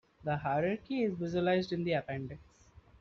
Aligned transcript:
The 0.23 0.35
hierarchy 0.37 1.03
is 1.03 1.13
visualized 1.13 1.71
in 1.71 1.83
the 1.83 1.91
appendix. 1.93 2.41